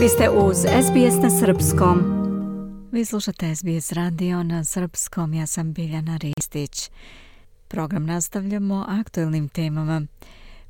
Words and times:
Vi 0.00 0.08
ste 0.08 0.30
uz 0.30 0.56
SBS 0.56 1.22
na 1.22 1.30
Srpskom. 1.30 1.98
Vi 2.92 3.04
slušate 3.04 3.54
SBS 3.54 3.92
radio 3.92 4.42
na 4.42 4.64
Srpskom. 4.64 5.34
Ja 5.34 5.46
sam 5.46 5.72
Biljana 5.72 6.16
Ristić. 6.16 6.90
Program 7.68 8.06
nastavljamo 8.06 8.84
aktuelnim 8.88 9.48
temama. 9.48 10.02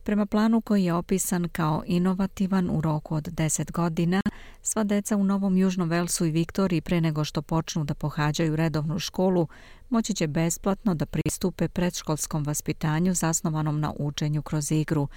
Prema 0.02 0.26
planu 0.26 0.60
koji 0.60 0.84
je 0.84 0.94
opisan 0.94 1.48
kao 1.48 1.82
inovativan 1.86 2.70
u 2.70 2.80
roku 2.80 3.14
od 3.14 3.28
10 3.28 3.72
godina, 3.72 4.20
sva 4.62 4.84
deca 4.84 5.16
u 5.16 5.24
Novom 5.24 5.56
Južnom 5.56 5.88
Velsu 5.88 6.26
i 6.26 6.30
Viktoriji 6.30 6.80
pre 6.80 7.00
nego 7.00 7.24
što 7.24 7.42
počnu 7.42 7.84
da 7.84 7.94
pohađaju 7.94 8.56
redovnu 8.56 8.98
školu, 8.98 9.48
moći 9.88 10.14
će 10.14 10.26
besplatno 10.26 10.94
da 10.94 11.06
pristupe 11.06 11.68
predškolskom 11.68 12.44
vaspitanju 12.44 13.14
zasnovanom 13.14 13.80
na 13.80 13.92
učenju 13.98 14.42
kroz 14.42 14.72
igru. 14.72 15.08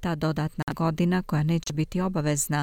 Ta 0.00 0.14
dodatna 0.14 0.64
godina, 0.74 1.22
koja 1.22 1.42
neće 1.42 1.72
biti 1.72 2.00
obavezna, 2.00 2.62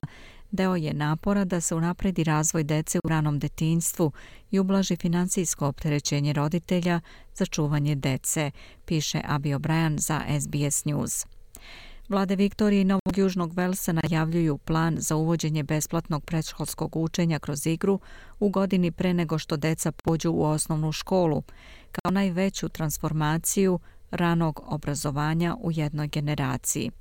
deo 0.52 0.76
je 0.76 0.94
napora 0.94 1.46
da 1.46 1.62
se 1.62 1.76
unapredi 1.76 2.24
razvoj 2.24 2.64
dece 2.64 3.00
u 3.04 3.10
ranom 3.10 3.40
detinstvu 3.40 4.12
i 4.52 4.60
ublaži 4.60 4.96
financijsko 4.96 5.68
opterećenje 5.68 6.34
roditelja 6.34 7.02
za 7.36 7.46
čuvanje 7.46 7.96
dece, 7.96 8.52
piše 8.86 9.22
Abi 9.28 9.50
O'Brien 9.50 9.98
za 9.98 10.22
SBS 10.42 10.86
News. 10.86 11.26
Vlade 12.10 12.36
Viktorije 12.36 12.82
i 12.82 12.86
Novog 12.86 13.18
Južnog 13.18 13.54
Velsa 13.54 13.94
najavljuju 13.94 14.58
plan 14.58 14.96
za 15.00 15.16
uvođenje 15.16 15.64
besplatnog 15.64 16.26
predškolskog 16.26 16.96
učenja 16.96 17.40
kroz 17.40 17.68
igru 17.68 18.00
u 18.40 18.50
godini 18.50 18.92
pre 18.92 19.14
nego 19.14 19.38
što 19.38 19.58
deca 19.58 19.92
pođu 19.92 20.32
u 20.32 20.44
osnovnu 20.44 20.92
školu, 20.92 21.44
kao 21.92 22.12
najveću 22.12 22.70
transformaciju 22.70 23.80
ranog 24.12 24.64
obrazovanja 24.66 25.56
u 25.60 25.72
jednoj 25.72 26.08
generaciji. 26.08 26.92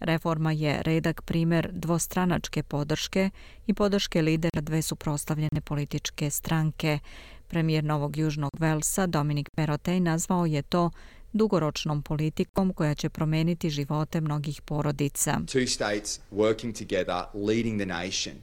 Reforma 0.00 0.52
je 0.52 0.82
redak 0.82 1.22
primer 1.22 1.70
dvostranačke 1.72 2.62
podrške 2.62 3.30
i 3.66 3.74
podrške 3.74 4.22
lidera 4.22 4.60
dve 4.60 4.82
suprostavljene 4.82 5.60
političke 5.64 6.30
stranke. 6.30 6.98
Premijer 7.48 7.84
Novog 7.84 8.16
Južnog 8.16 8.50
Velsa 8.58 9.06
Dominik 9.06 9.50
Perotej 9.50 10.00
nazvao 10.00 10.46
je 10.46 10.62
to 10.62 10.90
dugoročnom 11.32 12.02
politikom 12.02 12.72
koja 12.72 12.94
će 12.94 13.08
promeniti 13.08 13.70
živote 13.70 14.20
mnogih 14.20 14.62
porodica. 14.62 15.40
Two 15.46 15.66
states 15.66 16.20
working 16.32 16.78
together, 16.78 17.24
leading 17.34 17.80
the 17.80 17.86
nation. 17.86 18.34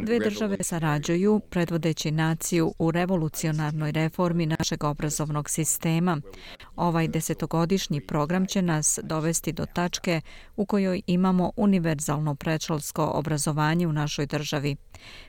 Dve 0.00 0.18
države 0.18 0.56
sarađuju, 0.60 1.40
predvodeći 1.50 2.10
naciju 2.10 2.74
u 2.78 2.90
revolucionarnoj 2.90 3.92
reformi 3.92 4.46
našeg 4.46 4.84
obrazovnog 4.84 5.50
sistema. 5.50 6.20
Ovaj 6.76 7.08
desetogodišnji 7.08 8.00
program 8.00 8.46
će 8.46 8.62
nas 8.62 8.98
dovesti 9.02 9.52
do 9.52 9.66
tačke 9.66 10.20
u 10.56 10.66
kojoj 10.66 11.02
imamo 11.06 11.52
univerzalno 11.56 12.34
predškolsko 12.34 13.04
obrazovanje 13.04 13.86
u 13.86 13.92
našoj 13.92 14.26
državi. 14.26 14.76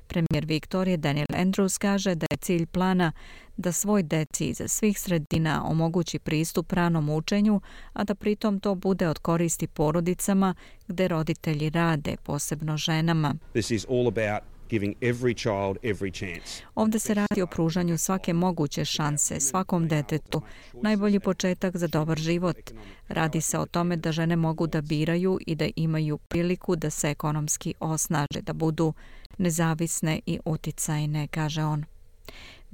Premijer 0.08 0.46
Viktorije 0.46 0.98
Daniel 0.98 1.28
Andrews 1.30 1.78
kaže 1.78 2.16
da 2.16 2.28
je 2.32 2.38
cilj 2.38 2.66
plana 2.66 3.12
da 3.58 3.72
svoj 3.72 4.04
deci 4.04 4.46
iz 4.46 4.62
svih 4.68 5.00
sredina 5.00 5.64
omogući 5.66 6.20
pristup 6.20 6.74
ranom 6.74 7.10
učenju, 7.10 7.62
a 7.94 8.04
da 8.04 8.16
pritom 8.16 8.60
to 8.60 8.76
bude 8.76 9.08
od 9.08 9.20
koristi 9.20 9.68
porodicama 9.68 10.56
gde 10.88 11.08
roditelji 11.08 11.70
rade, 11.70 12.16
posebno 12.24 12.78
ženama. 12.78 13.36
This 13.52 13.72
is 13.72 13.86
all 13.90 14.08
about 14.08 14.35
giving 14.70 14.96
every 15.02 15.34
child 15.34 15.78
every 15.84 16.12
chance. 16.12 16.64
Ovde 16.76 17.00
se 17.00 17.14
radi 17.14 17.42
o 17.42 17.48
pružanju 17.48 17.98
svake 17.98 18.34
moguće 18.34 18.86
šanse 18.86 19.40
svakom 19.40 19.88
detetu, 19.88 20.42
najbolji 20.82 21.20
početak 21.20 21.78
za 21.78 21.88
dobar 21.88 22.18
život. 22.18 22.72
Radi 23.08 23.42
se 23.42 23.60
o 23.60 23.66
tome 23.66 23.96
da 23.96 24.12
žene 24.12 24.36
mogu 24.36 24.68
da 24.68 24.82
biraju 24.82 25.40
i 25.48 25.56
da 25.56 25.70
imaju 25.76 26.18
priliku 26.18 26.76
da 26.76 26.90
se 26.90 27.10
ekonomski 27.10 27.74
osnaže, 27.80 28.42
da 28.42 28.54
budu 28.54 28.94
nezavisne 29.38 30.20
i 30.26 30.40
uticajne, 30.46 31.28
kaže 31.28 31.64
on. 31.64 31.86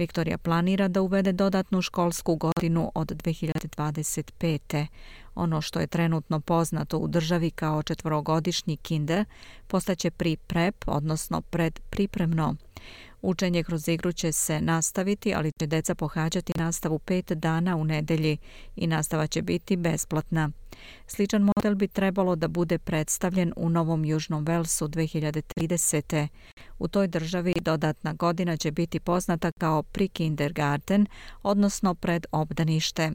Viktorija 0.01 0.38
planira 0.38 0.88
da 0.88 1.01
uvede 1.01 1.31
dodatnu 1.31 1.81
školsku 1.81 2.35
godinu 2.35 2.91
od 2.95 3.07
2025. 3.07 4.85
Ono 5.35 5.62
što 5.62 5.79
je 5.79 5.88
trenutno 5.88 6.39
poznato 6.39 6.97
u 6.97 7.07
državi 7.07 7.51
kao 7.51 7.84
četvorogodišnji 7.84 8.78
kinder 8.78 9.25
postaće 9.67 10.11
pri 10.11 10.38
prep, 10.38 10.75
odnosno 10.88 11.41
pred 11.41 11.79
pripremno. 11.90 12.56
Učenje 13.22 13.64
kroz 13.64 13.88
igru 13.88 14.12
će 14.12 14.31
se 14.31 14.62
nastaviti, 14.62 15.34
ali 15.34 15.52
će 15.59 15.68
deca 15.68 15.96
pohađati 15.96 16.53
nastavu 16.56 17.00
pet 17.00 17.31
dana 17.31 17.75
u 17.75 17.86
nedelji 17.86 18.38
i 18.75 18.88
nastava 18.88 19.28
će 19.28 19.42
biti 19.42 19.75
besplatna. 19.75 20.50
Sličan 21.08 21.50
model 21.56 21.75
bi 21.75 21.88
trebalo 21.88 22.36
da 22.36 22.47
bude 22.47 22.78
predstavljen 22.78 23.53
u 23.56 23.70
Novom 23.70 24.06
Južnom 24.06 24.46
Velsu 24.46 24.88
2030. 24.88 26.28
U 26.80 26.88
toj 26.88 27.08
državi 27.08 27.53
dodatna 27.62 28.14
godina 28.14 28.58
će 28.58 28.72
biti 28.72 29.00
poznata 29.00 29.52
kao 29.52 29.84
pre-kindergarten, 29.84 31.06
odnosno 31.44 31.96
pred 31.96 32.25
obdanište. 32.31 33.12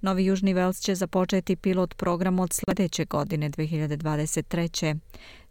Novi 0.00 0.24
Južni 0.24 0.54
Vels 0.54 0.80
će 0.80 0.94
započeti 0.94 1.56
pilot 1.56 1.94
program 1.96 2.38
od 2.38 2.52
sljedeće 2.52 3.04
godine 3.04 3.50
2023. 3.50 4.98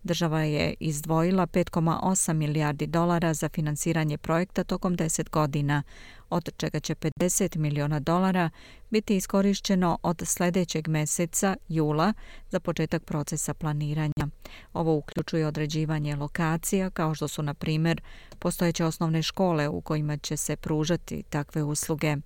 Država 0.03 0.41
je 0.41 0.73
izdvojila 0.79 1.47
5,8 1.47 2.33
milijardi 2.33 2.87
dolara 2.87 3.33
za 3.33 3.49
finansiranje 3.49 4.17
projekta 4.17 4.63
tokom 4.63 4.97
10 4.97 5.29
godina, 5.29 5.83
od 6.29 6.49
čega 6.57 6.79
će 6.79 6.95
50 6.95 7.57
miliona 7.57 7.99
dolara 7.99 8.49
biti 8.89 9.15
iskorišćeno 9.15 9.97
od 10.03 10.21
sljedećeg 10.25 10.87
meseca, 10.87 11.55
jula, 11.67 12.13
za 12.49 12.59
početak 12.59 13.03
procesa 13.03 13.53
planiranja. 13.53 14.27
Ovo 14.73 14.95
uključuje 14.95 15.47
određivanje 15.47 16.15
lokacija, 16.15 16.89
kao 16.89 17.15
što 17.15 17.27
su, 17.27 17.43
na 17.43 17.53
primjer, 17.53 18.01
postojeće 18.39 18.85
osnovne 18.85 19.23
škole 19.23 19.67
u 19.67 19.81
kojima 19.81 20.17
će 20.17 20.37
se 20.37 20.55
pružati 20.55 21.23
takve 21.23 21.63
usluge. 21.63 22.17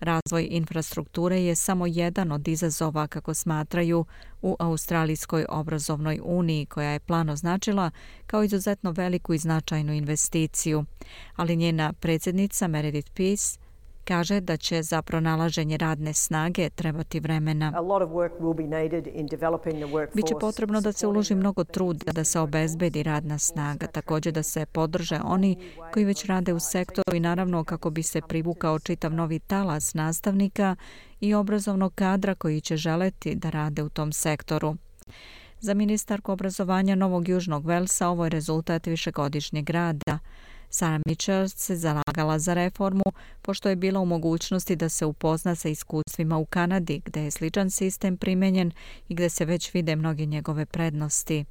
Razvoj 0.00 0.48
infrastrukture 0.50 1.42
je 1.42 1.54
samo 1.54 1.86
jedan 1.86 2.32
od 2.32 2.48
izazova, 2.48 3.06
kako 3.06 3.34
smatraju, 3.34 4.04
u 4.42 4.56
Australijskoj 4.58 5.46
obrazovnoj 5.48 6.20
uniji, 6.22 6.66
koja 6.66 6.90
je 6.90 7.00
plan 7.00 7.28
označila 7.30 7.90
kao 8.26 8.44
izuzetno 8.44 8.90
veliku 8.90 9.34
i 9.34 9.38
značajnu 9.38 9.92
investiciju. 9.92 10.84
Ali 11.36 11.56
njena 11.56 11.92
predsjednica 11.92 12.68
Meredith 12.68 13.10
Peace 13.10 13.69
kaže 14.04 14.40
da 14.40 14.56
će 14.56 14.82
za 14.82 15.02
pronalaženje 15.02 15.76
radne 15.76 16.14
snage 16.14 16.70
trebati 16.70 17.20
vremena. 17.20 17.72
Biće 20.14 20.34
potrebno 20.40 20.80
da 20.80 20.92
se 20.92 21.06
uloži 21.06 21.34
mnogo 21.34 21.64
truda 21.64 22.12
da 22.12 22.24
se 22.24 22.40
obezbedi 22.40 23.02
radna 23.02 23.38
snaga, 23.38 23.86
također 23.86 24.32
da 24.32 24.42
se 24.42 24.66
podrže 24.66 25.20
oni 25.24 25.56
koji 25.92 26.04
već 26.04 26.24
rade 26.24 26.52
u 26.52 26.60
sektoru 26.60 27.16
i 27.16 27.20
naravno 27.20 27.64
kako 27.64 27.90
bi 27.90 28.02
se 28.02 28.20
privukao 28.20 28.78
čitav 28.78 29.14
novi 29.14 29.38
talas 29.38 29.94
nastavnika 29.94 30.76
i 31.20 31.34
obrazovnog 31.34 31.94
kadra 31.94 32.34
koji 32.34 32.60
će 32.60 32.76
želeti 32.76 33.34
da 33.34 33.50
rade 33.50 33.82
u 33.82 33.88
tom 33.88 34.12
sektoru. 34.12 34.76
Za 35.60 35.74
ministarku 35.74 36.32
obrazovanja 36.32 36.94
Novog 36.94 37.28
Južnog 37.28 37.66
Velsa 37.66 38.08
ovo 38.08 38.24
je 38.24 38.30
rezultat 38.30 38.86
višegodišnjeg 38.86 39.70
rada. 39.70 40.18
Sarah 40.70 41.00
Mitchell 41.06 41.48
se 41.48 41.76
zalagala 41.76 42.38
za 42.38 42.54
reformu, 42.54 43.04
pošto 43.42 43.68
je 43.68 43.76
bila 43.76 44.00
u 44.00 44.06
mogućnosti 44.06 44.76
da 44.76 44.88
se 44.88 45.06
upozna 45.06 45.54
sa 45.54 45.68
iskustvima 45.68 46.38
u 46.38 46.44
Kanadi, 46.44 47.02
gde 47.04 47.24
je 47.24 47.30
sličan 47.30 47.70
sistem 47.70 48.16
primenjen 48.16 48.72
i 49.08 49.14
gde 49.14 49.28
se 49.28 49.44
već 49.44 49.74
vide 49.74 49.96
mnoge 49.96 50.26
njegove 50.26 50.66
prednosti. 50.66 51.44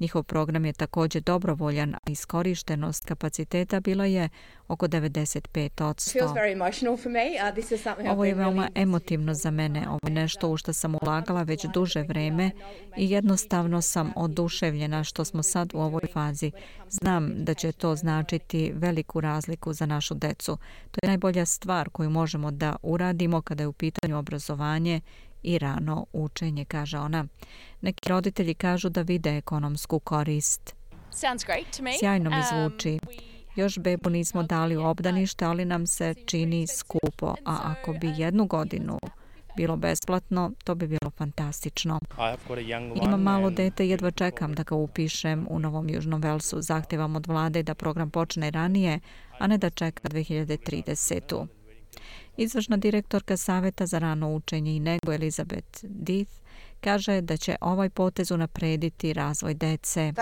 Njihov 0.00 0.22
program 0.22 0.64
je 0.64 0.72
također 0.72 1.22
dobrovoljan, 1.22 1.94
a 1.94 1.98
iskorištenost 2.10 3.04
kapaciteta 3.04 3.80
bila 3.80 4.04
je 4.04 4.28
oko 4.68 4.86
95%. 4.88 6.24
Uh, 6.24 8.12
Ovo 8.12 8.24
je 8.24 8.34
veoma 8.34 8.68
emotivno 8.74 9.34
za 9.34 9.50
mene. 9.50 9.88
Ovo 9.88 10.00
je 10.02 10.10
nešto 10.10 10.48
u 10.48 10.56
što 10.56 10.72
sam 10.72 10.94
ulagala 10.94 11.42
već 11.42 11.64
duže 11.74 12.02
vreme 12.02 12.50
i 12.96 13.10
jednostavno 13.10 13.82
sam 13.82 14.12
oduševljena 14.16 15.04
što 15.04 15.24
smo 15.24 15.42
sad 15.42 15.74
u 15.74 15.78
ovoj 15.78 16.02
fazi. 16.12 16.52
Znam 16.88 17.44
da 17.44 17.54
će 17.54 17.72
to 17.72 17.96
značiti 17.96 18.72
veliku 18.74 19.20
razliku 19.20 19.72
za 19.72 19.86
našu 19.86 20.14
decu. 20.14 20.58
To 20.90 20.98
je 21.02 21.08
najbolja 21.08 21.46
stvar 21.46 21.88
koju 21.88 22.10
možemo 22.10 22.50
da 22.50 22.76
uradimo 22.82 23.42
kada 23.42 23.62
je 23.62 23.66
u 23.66 23.72
pitanju 23.72 24.18
obrazovanje 24.18 25.00
i 25.42 25.58
rano 25.58 26.06
učenje, 26.12 26.64
kaže 26.64 26.98
ona. 26.98 27.26
Neki 27.80 28.08
roditelji 28.08 28.54
kažu 28.54 28.88
da 28.88 29.02
vide 29.02 29.36
ekonomsku 29.36 29.98
korist. 29.98 30.74
Sjajno 31.98 32.30
mi 32.30 32.36
um, 32.36 32.42
zvuči. 32.42 32.98
Još 33.56 33.78
bebu 33.78 34.10
nismo 34.10 34.42
dali 34.42 34.76
u 34.76 34.84
obdanište, 34.84 35.44
ali 35.44 35.64
nam 35.64 35.86
se 35.86 36.14
čini 36.26 36.66
skupo. 36.66 37.34
A 37.44 37.58
ako 37.64 37.92
bi 37.92 38.14
jednu 38.16 38.46
godinu 38.46 38.98
bilo 39.56 39.76
besplatno, 39.76 40.52
to 40.64 40.74
bi 40.74 40.86
bilo 40.86 41.10
fantastično. 41.10 42.00
Imam 43.02 43.22
malo 43.22 43.50
dete 43.50 43.86
i 43.86 43.90
jedva 43.90 44.10
čekam 44.10 44.54
da 44.54 44.62
ga 44.62 44.74
upišem 44.74 45.46
u 45.50 45.58
Novom 45.58 45.88
Južnom 45.88 46.20
Velsu. 46.20 46.60
Zahtevam 46.60 47.16
od 47.16 47.26
vlade 47.26 47.62
da 47.62 47.74
program 47.74 48.10
počne 48.10 48.50
ranije, 48.50 49.00
a 49.38 49.46
ne 49.46 49.58
da 49.58 49.70
čeka 49.70 50.08
2030. 50.08 51.46
Izvršna 52.36 52.76
direktorka 52.76 53.36
Saveta 53.36 53.86
za 53.86 53.98
rano 53.98 54.34
učenje 54.34 54.76
i 54.76 54.80
nego 54.80 55.12
Elizabeth 55.12 55.78
Death 55.82 56.32
kaže 56.80 57.20
da 57.20 57.36
će 57.36 57.56
ovaj 57.60 57.90
potez 57.90 58.30
unaprediti 58.30 59.12
razvoj 59.12 59.54
dece. 59.54 60.12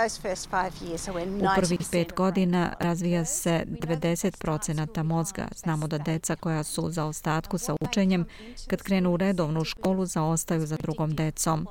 U 1.40 1.60
prvih 1.60 1.80
pet 1.90 2.12
godina 2.16 2.72
razvija 2.80 3.24
se 3.24 3.64
90% 3.66 5.02
mozga. 5.02 5.48
Znamo 5.56 5.88
da 5.88 5.98
deca 5.98 6.36
koja 6.36 6.62
su 6.62 6.90
za 6.90 7.04
ostatku 7.04 7.58
sa 7.58 7.74
učenjem, 7.80 8.24
kad 8.66 8.82
krenu 8.82 9.12
u 9.12 9.16
redovnu 9.16 9.64
školu, 9.64 10.06
zaostaju 10.06 10.66
za 10.66 10.76
drugom 10.76 11.14
decom. 11.14 11.66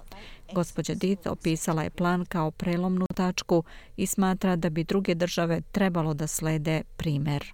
Gospođa 0.53 0.93
Dit 0.93 1.27
opisala 1.27 1.83
je 1.83 1.89
plan 1.89 2.25
kao 2.25 2.51
prelomnu 2.51 3.05
tačku 3.15 3.63
i 3.97 4.07
smatra 4.07 4.55
da 4.55 4.69
bi 4.69 4.83
druge 4.83 5.15
države 5.15 5.61
trebalo 5.71 6.13
da 6.13 6.27
slede 6.27 6.81
primer. 6.97 7.53